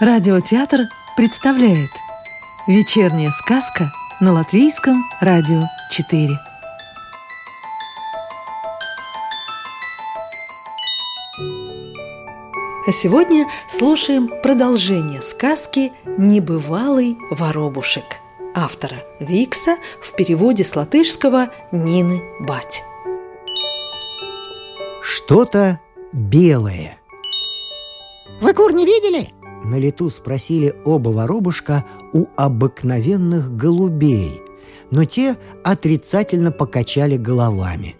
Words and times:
Радиотеатр 0.00 0.82
представляет 1.16 1.90
Вечерняя 2.68 3.32
сказка 3.32 3.90
на 4.20 4.32
Латвийском 4.32 4.94
радио 5.20 5.62
4 5.90 6.28
А 12.86 12.92
сегодня 12.92 13.48
слушаем 13.68 14.28
продолжение 14.40 15.20
сказки 15.20 15.92
«Небывалый 16.04 17.18
воробушек» 17.32 18.04
автора 18.54 19.02
Викса 19.18 19.78
в 20.00 20.14
переводе 20.14 20.62
с 20.62 20.76
латышского 20.76 21.48
Нины 21.72 22.22
Бать. 22.38 22.84
Что-то 25.02 25.80
белое. 26.12 26.98
Вы 28.40 28.54
кур 28.54 28.72
не 28.72 28.86
видели? 28.86 29.34
На 29.64 29.78
лету 29.78 30.10
спросили 30.10 30.74
оба 30.84 31.10
воробушка 31.10 31.84
у 32.12 32.26
обыкновенных 32.36 33.54
голубей, 33.56 34.40
но 34.90 35.04
те 35.04 35.36
отрицательно 35.64 36.52
покачали 36.52 37.16
головами. 37.16 37.96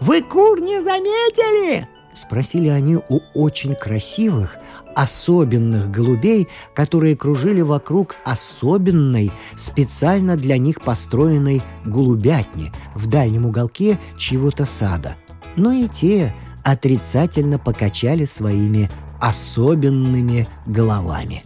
Вы 0.00 0.22
кур 0.22 0.60
не 0.60 0.82
заметили? 0.82 1.86
Спросили 2.14 2.68
они 2.68 2.96
у 2.96 3.20
очень 3.34 3.74
красивых, 3.74 4.56
особенных 4.94 5.90
голубей, 5.90 6.48
которые 6.74 7.16
кружили 7.16 7.60
вокруг 7.60 8.14
особенной, 8.24 9.32
специально 9.56 10.36
для 10.36 10.56
них 10.56 10.80
построенной 10.80 11.62
голубятни 11.84 12.72
в 12.94 13.08
дальнем 13.08 13.46
уголке 13.46 13.98
чьего-то 14.16 14.64
сада. 14.64 15.16
Но 15.56 15.72
и 15.72 15.88
те 15.88 16.32
отрицательно 16.64 17.58
покачали 17.58 18.24
своими 18.24 18.90
особенными 19.24 20.46
головами. 20.66 21.44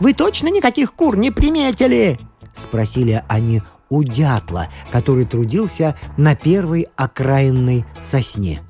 «Вы 0.00 0.14
точно 0.14 0.48
никаких 0.48 0.92
кур 0.94 1.16
не 1.16 1.30
приметили?»— 1.30 2.18
спросили 2.54 3.22
они 3.28 3.62
у 3.88 4.02
дятла, 4.02 4.68
который 4.90 5.24
трудился 5.24 5.94
на 6.16 6.34
первой 6.34 6.88
окраинной 6.96 7.84
сосне. 8.00 8.62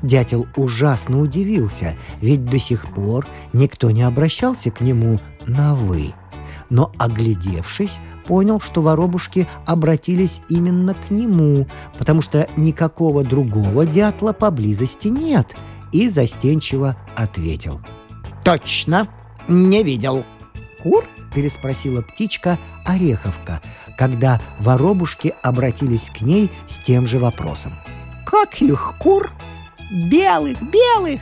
Дятел 0.00 0.46
ужасно 0.56 1.20
удивился, 1.20 1.96
ведь 2.20 2.44
до 2.44 2.60
сих 2.60 2.86
пор 2.86 3.26
никто 3.52 3.90
не 3.90 4.02
обращался 4.02 4.70
к 4.70 4.80
нему 4.80 5.18
на 5.46 5.74
«вы». 5.74 6.14
Но, 6.70 6.92
оглядевшись, 6.98 7.98
понял, 8.26 8.60
что 8.60 8.80
воробушки 8.80 9.48
обратились 9.66 10.40
именно 10.48 10.94
к 10.94 11.10
нему, 11.10 11.66
потому 11.98 12.22
что 12.22 12.48
никакого 12.56 13.24
другого 13.24 13.84
дятла 13.84 14.32
поблизости 14.32 15.08
нет, 15.08 15.54
и 15.92 16.08
застенчиво 16.08 16.96
ответил. 17.16 17.80
«Точно, 18.44 19.08
не 19.48 19.82
видел». 19.82 20.24
«Кур?»– 20.82 21.04
переспросила 21.34 22.02
птичка 22.02 22.58
Ореховка, 22.84 23.60
когда 23.96 24.40
воробушки 24.58 25.34
обратились 25.42 26.10
к 26.10 26.20
ней 26.22 26.50
с 26.66 26.78
тем 26.78 27.06
же 27.06 27.18
вопросом. 27.18 27.74
«Каких 28.26 28.94
кур?» 28.98 29.30
белых, 29.92 30.58
белых, 30.62 31.20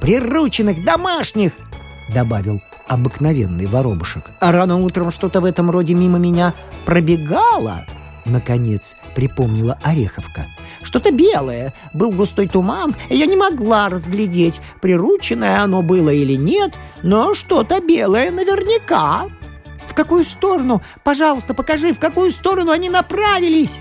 прирученных, 0.00 0.84
домашних!»— 0.84 1.52
добавил 2.14 2.60
обыкновенный 2.88 3.66
воробушек. 3.66 4.30
«А 4.40 4.52
рано 4.52 4.76
утром 4.76 5.10
что-то 5.10 5.40
в 5.40 5.44
этом 5.44 5.70
роде 5.70 5.94
мимо 5.94 6.18
меня 6.18 6.54
пробегало!» 6.84 7.86
Наконец 8.24 8.96
припомнила 9.14 9.78
Ореховка. 9.82 10.46
«Что-то 10.82 11.10
белое, 11.10 11.74
был 11.92 12.12
густой 12.12 12.48
туман, 12.48 12.94
я 13.08 13.26
не 13.26 13.36
могла 13.36 13.88
разглядеть, 13.88 14.60
прирученное 14.80 15.62
оно 15.62 15.82
было 15.82 16.10
или 16.10 16.34
нет, 16.34 16.74
но 17.02 17.34
что-то 17.34 17.80
белое 17.80 18.30
наверняка!» 18.30 19.28
«В 19.86 19.94
какую 19.94 20.24
сторону? 20.24 20.80
Пожалуйста, 21.04 21.52
покажи, 21.52 21.92
в 21.92 21.98
какую 21.98 22.30
сторону 22.30 22.70
они 22.70 22.88
направились!» 22.88 23.80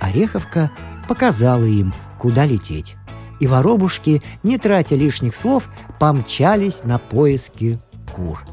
Ореховка 0.00 0.70
показала 1.08 1.64
им, 1.64 1.94
куда 2.18 2.44
лететь 2.44 2.96
и 3.40 3.46
воробушки, 3.46 4.22
не 4.42 4.58
тратя 4.58 4.94
лишних 4.94 5.34
слов, 5.34 5.68
помчались 5.98 6.84
на 6.84 6.98
поиски 6.98 7.80
кур. 8.14 8.44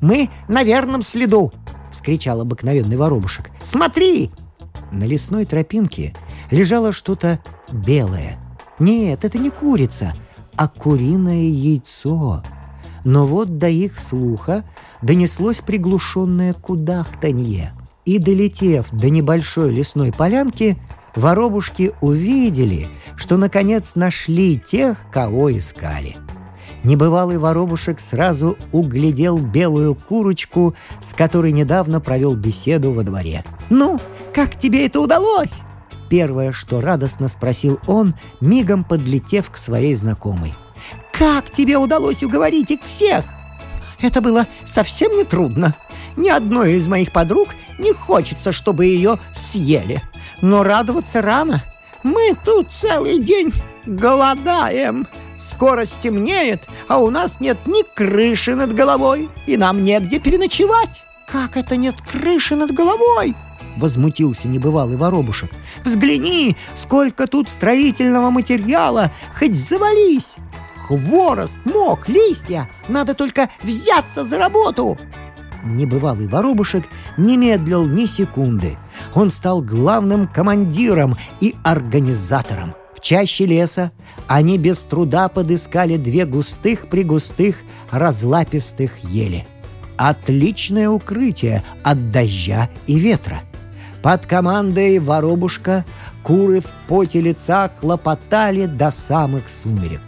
«Мы 0.00 0.30
на 0.48 0.64
верном 0.64 1.02
следу!»— 1.02 1.52
вскричал 1.92 2.40
обыкновенный 2.40 2.96
воробушек. 2.96 3.50
«Смотри!» 3.62 4.30
На 4.90 5.04
лесной 5.04 5.46
тропинке 5.46 6.14
лежало 6.50 6.92
что-то 6.92 7.40
белое. 7.70 8.38
Нет, 8.78 9.24
это 9.24 9.38
не 9.38 9.50
курица, 9.50 10.14
а 10.56 10.68
куриное 10.68 11.42
яйцо. 11.42 12.42
Но 13.04 13.26
вот 13.26 13.58
до 13.58 13.68
их 13.68 13.98
слуха 13.98 14.64
донеслось 15.00 15.60
приглушенное 15.60 16.52
кудахтанье. 16.54 17.72
И, 18.04 18.18
долетев 18.18 18.88
до 18.90 19.10
небольшой 19.10 19.72
лесной 19.72 20.12
полянки, 20.12 20.76
воробушки 21.14 21.92
увидели, 22.00 22.88
что 23.16 23.36
наконец 23.36 23.94
нашли 23.94 24.58
тех, 24.58 24.98
кого 25.10 25.56
искали. 25.56 26.16
Небывалый 26.84 27.38
воробушек 27.38 28.00
сразу 28.00 28.56
углядел 28.72 29.38
белую 29.38 29.94
курочку, 29.94 30.74
с 31.00 31.14
которой 31.14 31.52
недавно 31.52 32.00
провел 32.00 32.34
беседу 32.34 32.92
во 32.92 33.02
дворе. 33.04 33.44
«Ну, 33.70 34.00
как 34.34 34.58
тебе 34.58 34.86
это 34.86 35.00
удалось?» 35.00 35.60
Первое, 36.10 36.52
что 36.52 36.80
радостно 36.80 37.28
спросил 37.28 37.78
он, 37.86 38.14
мигом 38.40 38.84
подлетев 38.84 39.50
к 39.50 39.56
своей 39.56 39.94
знакомой. 39.94 40.54
«Как 41.12 41.50
тебе 41.50 41.78
удалось 41.78 42.22
уговорить 42.22 42.70
их 42.70 42.82
всех?» 42.82 43.24
«Это 44.00 44.20
было 44.20 44.46
совсем 44.64 45.16
не 45.16 45.24
трудно. 45.24 45.76
Ни 46.16 46.28
одной 46.28 46.74
из 46.74 46.88
моих 46.88 47.12
подруг 47.12 47.50
не 47.78 47.92
хочется, 47.92 48.52
чтобы 48.52 48.86
ее 48.86 49.18
съели. 49.34 50.02
Но 50.40 50.64
радоваться 50.64 51.22
рано. 51.22 51.62
Мы 52.02 52.36
тут 52.44 52.72
целый 52.72 53.18
день 53.18 53.52
голодаем. 53.86 55.06
Скоро 55.50 55.84
стемнеет, 55.86 56.68
а 56.88 56.98
у 56.98 57.10
нас 57.10 57.40
нет 57.40 57.66
ни 57.66 57.82
крыши 57.82 58.54
над 58.54 58.72
головой, 58.72 59.28
и 59.46 59.56
нам 59.56 59.82
негде 59.82 60.20
переночевать. 60.20 61.04
Как 61.26 61.56
это 61.56 61.76
нет 61.76 61.96
крыши 62.00 62.54
над 62.54 62.72
головой? 62.72 63.34
Возмутился 63.76 64.48
небывалый 64.48 64.96
воробушек. 64.96 65.50
Взгляни, 65.84 66.56
сколько 66.76 67.26
тут 67.26 67.50
строительного 67.50 68.30
материала, 68.30 69.10
хоть 69.36 69.56
завались. 69.56 70.34
Хворост, 70.86 71.56
мох, 71.64 72.08
листья. 72.08 72.70
Надо 72.88 73.14
только 73.14 73.48
взяться 73.62 74.24
за 74.24 74.38
работу 74.38 74.98
небывалый 75.64 76.26
воробушек 76.26 76.84
не 77.16 77.36
медлил 77.36 77.86
ни 77.86 78.06
секунды. 78.06 78.76
Он 79.14 79.30
стал 79.30 79.62
главным 79.62 80.26
командиром 80.26 81.16
и 81.40 81.54
организатором. 81.62 82.74
Чаще 83.02 83.46
леса 83.46 83.90
они 84.28 84.56
без 84.58 84.78
труда 84.78 85.28
подыскали 85.28 85.96
две 85.96 86.24
густых-пригустых 86.24 87.56
разлапистых 87.90 88.92
ели. 89.02 89.44
Отличное 89.96 90.88
укрытие 90.88 91.64
от 91.82 92.10
дождя 92.10 92.70
и 92.86 92.98
ветра. 92.98 93.40
Под 94.02 94.26
командой 94.26 95.00
воробушка 95.00 95.84
куры 96.22 96.60
в 96.60 96.66
поте 96.86 97.20
лица 97.20 97.70
хлопотали 97.80 98.66
до 98.66 98.92
самых 98.92 99.48
сумерек. 99.48 100.02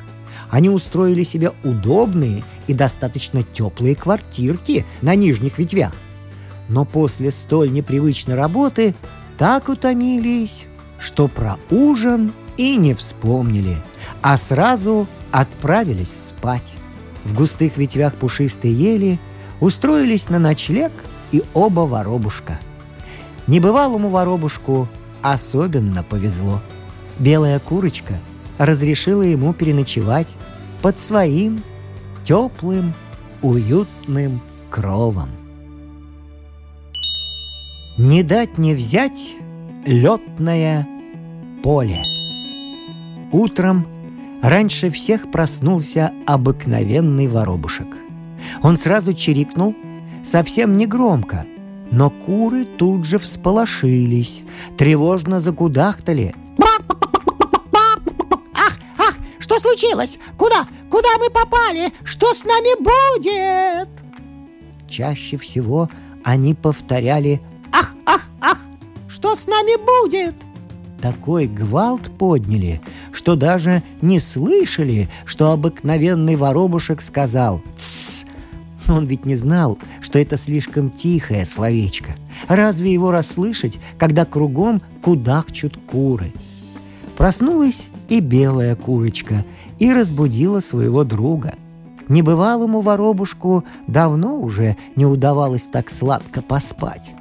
Они 0.48 0.70
устроили 0.70 1.24
себе 1.24 1.50
удобные 1.64 2.44
и 2.68 2.74
достаточно 2.74 3.42
теплые 3.42 3.96
квартирки 3.96 4.86
на 5.02 5.16
нижних 5.16 5.58
ветвях. 5.58 5.92
Но 6.68 6.84
после 6.84 7.32
столь 7.32 7.72
непривычной 7.72 8.36
работы 8.36 8.94
так 9.36 9.68
утомились, 9.68 10.66
что 10.98 11.26
про 11.26 11.58
ужин 11.70 12.32
и 12.56 12.76
не 12.76 12.94
вспомнили, 12.94 13.76
а 14.22 14.36
сразу 14.36 15.06
отправились 15.32 16.28
спать. 16.28 16.72
В 17.24 17.34
густых 17.34 17.76
ветвях 17.76 18.14
пушистой 18.14 18.70
ели 18.70 19.18
устроились 19.60 20.28
на 20.28 20.38
ночлег 20.38 20.92
и 21.32 21.42
оба 21.54 21.80
воробушка. 21.80 22.60
Небывалому 23.46 24.08
воробушку 24.08 24.88
особенно 25.22 26.02
повезло. 26.02 26.60
Белая 27.18 27.58
курочка— 27.58 28.14
разрешила 28.58 29.22
ему 29.22 29.52
переночевать 29.52 30.36
под 30.82 30.98
своим 30.98 31.62
теплым, 32.22 32.94
уютным 33.42 34.40
кровом. 34.70 35.30
Не 37.98 38.22
дать 38.22 38.58
не 38.58 38.74
взять 38.74 39.36
летное 39.86 40.86
поле. 41.62 42.02
Утром 43.34 43.86
раньше 44.42 44.90
всех 44.90 45.30
проснулся 45.30 46.12
обыкновенный 46.26 47.28
воробушек. 47.28 47.88
Он 48.62 48.76
сразу 48.76 49.12
чирикнул, 49.12 49.74
совсем 50.22 50.76
не 50.76 50.86
громко, 50.86 51.44
но 51.90 52.10
куры 52.10 52.64
тут 52.64 53.04
же 53.04 53.18
всполошились, 53.18 54.42
тревожно 54.78 55.40
закудахтали– 55.40 56.34
случилось? 59.64 60.18
Куда? 60.36 60.66
Куда 60.90 61.08
мы 61.18 61.30
попали? 61.30 61.92
Что 62.04 62.34
с 62.34 62.44
нами 62.44 62.76
будет?» 62.78 63.88
чаще 64.88 65.36
всего 65.38 65.88
они 66.22 66.54
повторяли 66.54 67.40
«Ах, 67.72 67.94
ах, 68.06 68.22
ах! 68.40 68.58
Что 69.08 69.34
с 69.34 69.46
нами 69.46 69.76
будет?» 69.76 70.34
Такой 71.04 71.46
гвалт 71.46 72.10
подняли, 72.16 72.80
что 73.12 73.36
даже 73.36 73.82
не 74.00 74.18
слышали, 74.18 75.10
что 75.26 75.52
обыкновенный 75.52 76.34
воробушек 76.34 77.02
сказал 77.02 77.60
«Тссс!» 77.76 78.24
Он 78.88 79.04
ведь 79.04 79.26
не 79.26 79.36
знал, 79.36 79.76
что 80.00 80.18
это 80.18 80.38
слишком 80.38 80.88
тихое 80.88 81.44
словечко. 81.44 82.14
Разве 82.48 82.90
его 82.90 83.10
расслышать, 83.10 83.78
когда 83.98 84.24
кругом 84.24 84.80
кудахчут 85.02 85.76
куры? 85.76 86.32
Проснулась 87.18 87.90
и 88.08 88.20
белая 88.20 88.74
курочка 88.74 89.44
и 89.78 89.92
разбудила 89.92 90.60
своего 90.60 91.04
друга. 91.04 91.52
Небывалому 92.08 92.80
воробушку 92.80 93.62
давно 93.86 94.40
уже 94.40 94.78
не 94.96 95.04
удавалось 95.04 95.68
так 95.70 95.90
сладко 95.90 96.40
поспать. 96.40 97.12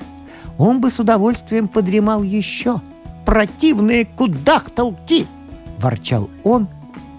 Он 0.58 0.80
бы 0.80 0.90
с 0.90 1.00
удовольствием 1.00 1.68
подремал 1.68 2.24
еще. 2.24 2.80
«Противные 3.26 4.06
кудахталки!»– 4.06 5.28
ворчал 5.80 6.30
он, 6.44 6.68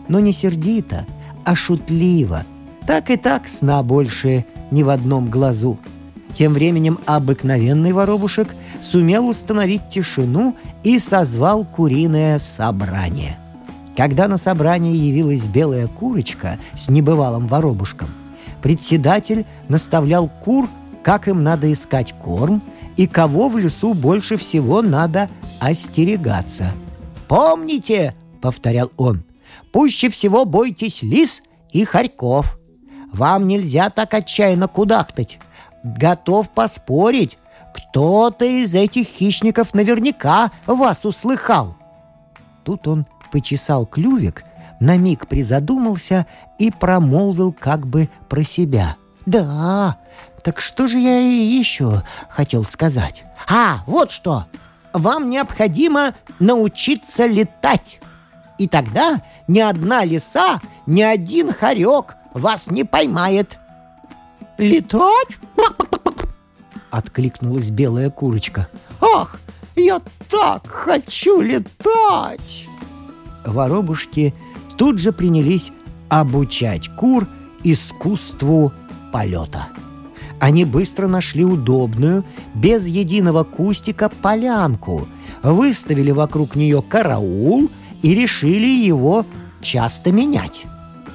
но 0.08 0.20
не 0.20 0.32
сердито, 0.32 1.06
а 1.44 1.54
шутливо. 1.54 2.44
Так 2.86 3.10
и 3.10 3.16
так 3.16 3.48
сна 3.48 3.82
больше 3.82 4.44
ни 4.70 4.82
в 4.82 4.90
одном 4.90 5.30
глазу. 5.30 5.78
Тем 6.32 6.52
временем 6.52 6.98
обыкновенный 7.06 7.92
воробушек 7.92 8.54
сумел 8.82 9.28
установить 9.28 9.88
тишину 9.88 10.56
и 10.82 10.98
созвал 10.98 11.64
куриное 11.64 12.38
собрание– 12.38 13.38
когда 13.96 14.26
на 14.28 14.38
собрании 14.38 14.96
явилась 14.96 15.46
белая 15.46 15.86
курочка 15.86 16.58
с 16.74 16.88
небывалым 16.88 17.46
воробушком, 17.46 18.08
председатель 18.62 19.46
наставлял 19.68 20.28
кур, 20.28 20.68
как 21.02 21.28
им 21.28 21.42
надо 21.44 21.72
искать 21.72 22.12
корм 22.12 22.62
и 22.96 23.06
кого 23.06 23.48
в 23.48 23.58
лесу 23.58 23.94
больше 23.94 24.36
всего 24.36 24.82
надо 24.82 25.28
остерегаться. 25.60 26.72
«Помните,— 27.28 28.14
повторял 28.40 28.90
он,— 28.96 29.24
пуще 29.72 30.08
всего 30.08 30.44
бойтесь 30.44 31.02
лис 31.02 31.42
и 31.72 31.84
хорьков. 31.84 32.58
Вам 33.12 33.46
нельзя 33.46 33.90
так 33.90 34.12
отчаянно 34.14 34.68
кудахтать. 34.68 35.38
Готов 35.82 36.50
поспорить, 36.50 37.38
кто-то 37.74 38.44
из 38.44 38.74
этих 38.74 39.06
хищников 39.06 39.74
наверняка 39.74 40.52
вас 40.66 41.04
услыхал». 41.04 41.76
Тут 42.64 42.86
он 42.88 43.06
почесал 43.30 43.84
клювик, 43.84 44.44
на 44.80 44.96
миг 44.96 45.26
призадумался 45.26 46.26
и 46.58 46.70
промолвил 46.70 47.52
как 47.52 47.86
бы 47.86 48.08
про 48.28 48.42
себя. 48.42 48.96
«Да, 49.26 49.98
так 50.44 50.60
что 50.60 50.86
же 50.86 50.98
я 50.98 51.18
еще 51.20 52.02
хотел 52.28 52.64
сказать? 52.64 53.24
А, 53.48 53.82
вот 53.86 54.10
что! 54.10 54.46
Вам 54.92 55.28
необходимо 55.30 56.14
научиться 56.38 57.26
летать. 57.26 58.00
И 58.58 58.68
тогда 58.68 59.22
ни 59.48 59.58
одна 59.58 60.04
лиса, 60.04 60.60
ни 60.86 61.02
один 61.02 61.52
хорек 61.52 62.14
вас 62.32 62.68
не 62.68 62.84
поймает». 62.84 63.58
«Летать?» 64.58 65.28
Откликнулась 66.90 67.70
белая 67.70 68.10
курочка. 68.10 68.68
«Ах, 69.00 69.40
я 69.74 70.00
так 70.30 70.68
хочу 70.68 71.40
летать!» 71.40 72.68
воробушки 73.44 74.34
тут 74.76 74.98
же 74.98 75.12
принялись 75.12 75.72
обучать 76.08 76.88
кур 76.96 77.26
искусству 77.62 78.72
полета. 79.12 79.68
Они 80.44 80.66
быстро 80.66 81.06
нашли 81.06 81.42
удобную, 81.42 82.22
без 82.52 82.86
единого 82.86 83.44
кустика 83.44 84.10
полянку, 84.10 85.08
выставили 85.42 86.10
вокруг 86.10 86.54
нее 86.54 86.82
караул 86.82 87.70
и 88.02 88.14
решили 88.14 88.66
его 88.66 89.24
часто 89.62 90.12
менять. 90.12 90.66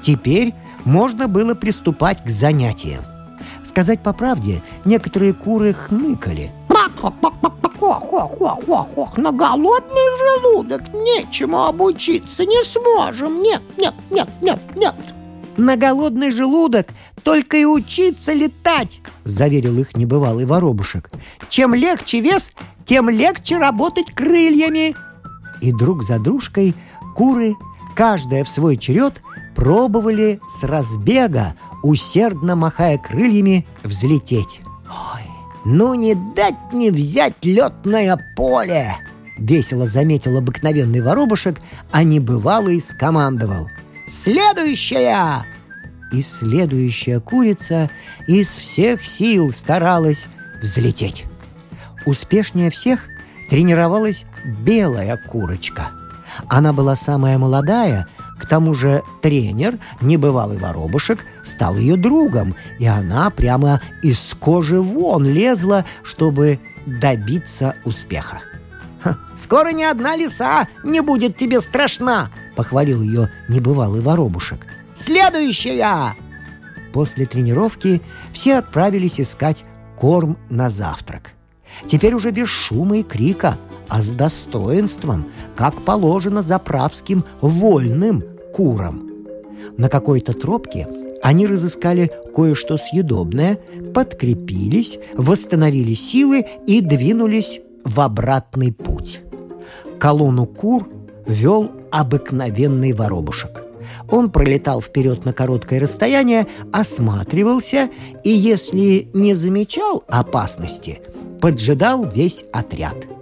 Теперь 0.01 0.55
можно 0.83 1.27
было 1.27 1.53
приступать 1.53 2.23
к 2.23 2.29
занятиям. 2.29 3.03
Сказать 3.63 3.99
по 4.01 4.13
правде, 4.13 4.63
некоторые 4.83 5.35
куры 5.35 5.73
хныкали. 5.73 6.51
Ох-ох-ох-ох-ох, 7.79 9.15
на 9.15 9.31
голодный 9.31 10.41
желудок 10.41 10.91
нечему 10.91 11.65
обучиться 11.65 12.45
не 12.45 12.63
сможем. 12.63 13.43
Нет, 13.43 13.61
нет, 13.77 13.93
нет, 14.09 14.27
нет, 14.41 14.59
нет. 14.75 14.95
На 15.59 15.75
голодный 15.75 16.31
желудок 16.31 16.87
только 17.23 17.57
и 17.57 17.65
учиться 17.65 18.33
летать, 18.33 19.01
заверил 19.23 19.77
их 19.79 19.95
небывалый 19.95 20.45
воробушек. 20.45 21.09
Чем 21.49 21.73
легче 21.73 22.21
вес, 22.21 22.51
тем 22.85 23.09
легче 23.09 23.57
работать 23.57 24.11
крыльями. 24.11 24.95
И 25.61 25.71
друг 25.71 26.03
за 26.03 26.19
дружкой 26.19 26.73
куры, 27.15 27.55
каждая 27.95 28.43
в 28.43 28.49
свой 28.49 28.77
черед, 28.77 29.21
пробовали 29.55 30.39
с 30.49 30.63
разбега, 30.63 31.55
усердно 31.83 32.55
махая 32.55 32.97
крыльями, 32.97 33.67
взлететь. 33.83 34.61
Ой, 34.87 35.23
ну 35.65 35.93
не 35.93 36.15
дать 36.15 36.73
не 36.73 36.91
взять 36.91 37.43
летное 37.43 38.17
поле! 38.35 38.95
Весело 39.37 39.87
заметил 39.87 40.37
обыкновенный 40.37 41.01
воробушек, 41.01 41.59
а 41.91 42.03
небывалый 42.03 42.81
скомандовал. 42.81 43.69
«Следующая!» 44.07 45.45
И 46.11 46.21
следующая 46.21 47.19
курица 47.19 47.89
из 48.27 48.49
всех 48.49 49.05
сил 49.05 49.51
старалась 49.51 50.25
взлететь. 50.61 51.25
Успешнее 52.05 52.71
всех 52.71 53.01
тренировалась 53.49 54.25
белая 54.43 55.17
курочка. 55.17 55.89
Она 56.47 56.73
была 56.73 56.95
самая 56.95 57.37
молодая— 57.37 58.07
к 58.39 58.45
тому 58.47 58.73
же 58.73 59.03
тренер, 59.21 59.77
небывалый 60.01 60.57
воробушек, 60.57 61.25
стал 61.43 61.75
ее 61.75 61.97
другом, 61.97 62.55
и 62.79 62.87
она 62.87 63.29
прямо 63.29 63.81
из 64.01 64.33
кожи 64.39 64.81
вон 64.81 65.25
лезла, 65.25 65.85
чтобы 66.03 66.59
добиться 66.85 67.75
успеха. 67.83 68.39
«Скоро 69.35 69.71
ни 69.71 69.83
одна 69.83 70.15
лиса 70.15 70.67
не 70.83 71.01
будет 71.01 71.37
тебе 71.37 71.61
страшна!»— 71.61 72.29
похвалил 72.55 73.01
ее 73.01 73.29
небывалый 73.47 74.01
воробушек. 74.01 74.65
«Следующая!» 74.99 76.15
После 76.93 77.25
тренировки 77.25 78.01
все 78.33 78.57
отправились 78.57 79.19
искать 79.19 79.65
корм 79.97 80.37
на 80.49 80.69
завтрак. 80.69 81.31
Теперь 81.87 82.13
уже 82.13 82.31
без 82.31 82.49
шума 82.49 82.97
и 82.97 83.03
крика— 83.03 83.57
а 83.89 84.01
с 84.01 84.11
достоинством, 84.11 85.25
как 85.55 85.81
положено 85.81 86.41
заправским 86.41 87.25
вольным 87.41 88.23
курам. 88.53 89.09
На 89.77 89.89
какой-то 89.89 90.33
тропке 90.33 90.87
они 91.21 91.47
разыскали 91.47 92.11
кое-что 92.33 92.77
съедобное, 92.77 93.59
подкрепились, 93.93 94.99
восстановили 95.15 95.93
силы 95.95 96.45
и 96.65 96.81
двинулись 96.81 97.59
в 97.83 97.99
обратный 97.99 98.71
путь. 98.71 99.21
Колонну 99.99 100.45
кур 100.45 100.87
вел 101.25 101.71
обыкновенный 101.91 102.93
воробушек. 102.93 103.63
Он 104.09 104.31
пролетал 104.31 104.81
вперед 104.81 105.25
на 105.25 105.33
короткое 105.33 105.79
расстояние, 105.79 106.47
осматривался 106.71 107.89
и, 108.23 108.29
если 108.29 109.09
не 109.13 109.33
замечал 109.33 110.03
опасности, 110.07 111.01
поджидал 111.41 112.05
весь 112.05 112.45
отряд– 112.51 112.95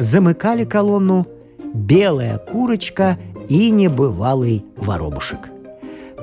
замыкали 0.00 0.64
колонну 0.64 1.26
белая 1.74 2.38
курочка 2.38 3.18
и 3.48 3.70
небывалый 3.70 4.64
воробушек. 4.76 5.50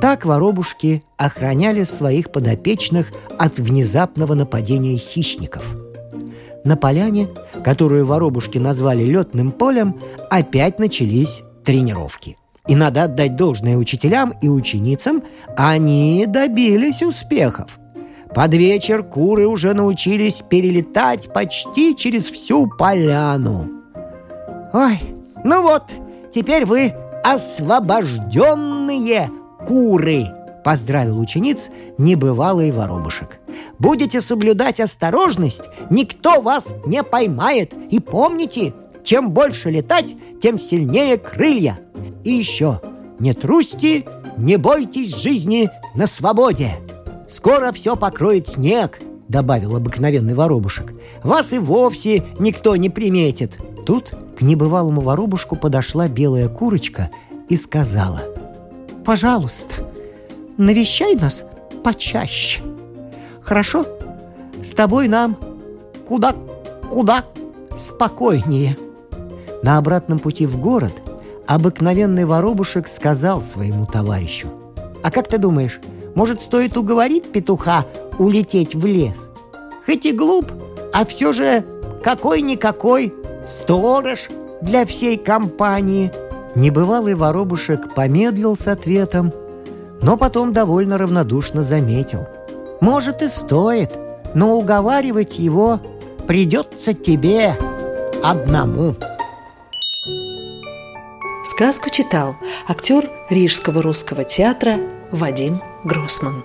Так 0.02 0.26
воробушки 0.26 1.04
охраняли 1.18 1.84
своих 1.84 2.32
подопечных 2.32 3.12
от 3.38 3.60
внезапного 3.60 4.34
нападения 4.34 4.98
хищников. 4.98 5.76
На 6.64 6.76
поляне, 6.76 7.30
которую 7.64 8.06
воробушки 8.06 8.58
назвали 8.58 9.04
летным 9.04 9.52
полем, 9.52 10.00
опять 10.30 10.80
начались 10.80 11.44
тренировки. 11.64 12.38
И 12.68 12.76
надо 12.76 13.04
отдать 13.04 13.36
должное 13.36 13.78
учителям 13.78 14.34
и 14.42 14.50
ученицам, 14.50 15.24
они 15.56 16.26
добились 16.28 17.02
успехов. 17.02 17.80
Под 18.36 18.54
вечер 18.54 19.04
куры 19.04 19.48
уже 19.48 19.74
научились 19.74 20.44
перелетать 20.48 21.34
почти 21.34 21.96
через 21.96 22.30
всю 22.30 22.68
поляну. 22.68 23.70
«Ой, 24.74 25.00
ну 25.44 25.62
вот, 25.62 25.84
теперь 26.34 26.66
вы 26.66 26.94
освобожденные 27.24 29.30
куры!» 29.66 30.26
Поздравил 30.64 31.20
учениц 31.20 31.70
небывалый 31.98 32.72
воробушек. 32.72 33.40
«Будете 33.80 34.20
соблюдать 34.20 34.82
осторожность, 34.82 35.64
никто 35.90 36.42
вас 36.42 36.74
не 36.86 37.02
поймает. 37.04 37.74
И 37.90 38.02
помните, 38.02 38.74
чем 39.08 39.32
больше 39.32 39.70
летать, 39.72 40.18
тем 40.42 40.60
сильнее 40.60 41.18
крылья. 41.18 41.80
И 42.26 42.32
еще, 42.32 42.82
не 43.20 43.34
трусьте, 43.34 44.04
не 44.38 44.58
бойтесь 44.58 45.16
жизни 45.16 45.70
на 45.96 46.08
свободе!» 46.08 46.72
Скоро 47.30 47.72
все 47.72 47.96
покроет 47.96 48.50
снег, 48.50 49.00
добавил 49.30 49.78
обыкновенный 49.78 50.34
воробушек, 50.34 50.94
вас 51.24 51.54
и 51.54 51.58
вовсе 51.58 52.26
никто 52.38 52.76
не 52.76 52.90
приметит. 52.90 53.58
Тут 53.86 54.14
к 54.38 54.42
небывалому 54.42 55.00
воробушку 55.00 55.56
подошла 55.56 56.10
белая 56.10 56.50
курочка 56.50 57.10
и 57.48 57.56
сказала, 57.56 58.24
«Пожалуйста, 59.06 59.90
навещай 60.58 61.16
нас 61.16 61.46
почаще. 61.82 62.62
Хорошо? 63.42 63.86
С 64.62 64.72
тобой 64.72 65.08
нам 65.08 65.38
куда, 66.06 66.36
куда 66.90 67.24
спокойнее». 67.78 68.76
На 69.68 69.80
обратном 69.80 70.18
пути 70.18 70.46
в 70.46 70.58
город 70.58 70.94
обыкновенный 71.46 72.24
воробушек 72.24 72.88
сказал 72.88 73.42
своему 73.42 73.86
товарищу, 73.86 74.48
«А 75.04 75.12
как 75.12 75.28
ты 75.28 75.38
думаешь, 75.38 75.82
может, 76.16 76.42
стоит 76.42 76.78
уговорить 76.78 77.34
петуха 77.34 77.84
улететь 78.18 78.76
в 78.76 78.86
лес? 78.86 79.28
Хоть 79.86 80.06
и 80.06 80.14
глуп, 80.14 80.54
а 80.94 81.04
все 81.04 81.34
же 81.34 81.66
какой-никакой 82.02 83.14
сторож 83.46 84.30
для 84.62 84.86
всей 84.86 85.18
компании». 85.18 86.14
Небывалый 86.56 87.16
воробушек 87.16 87.94
помедлил 87.94 88.56
с 88.56 88.68
ответом, 88.68 89.34
но 90.02 90.16
потом 90.16 90.54
довольно 90.54 90.98
равнодушно 90.98 91.64
заметил. 91.64 92.26
«Может, 92.80 93.22
и 93.22 93.28
стоит, 93.28 94.00
но 94.34 94.58
уговаривать 94.58 95.38
его 95.38 95.82
придется 96.26 96.94
тебе 96.94 97.54
одному». 98.24 98.96
Сказку 101.58 101.90
читал 101.90 102.36
актер 102.68 103.10
Рижского 103.32 103.82
русского 103.82 104.24
театра 104.24 104.80
Вадим 105.12 105.60
Гроссман. 105.84 106.44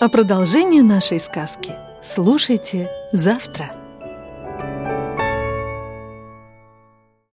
А 0.00 0.08
продолжение 0.08 0.82
нашей 0.82 1.20
сказки 1.20 1.74
слушайте 2.02 2.90
завтра. 3.12 3.72